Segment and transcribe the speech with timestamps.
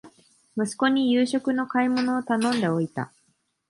[0.57, 3.13] 息子に夕食の買い物を頼んでおいた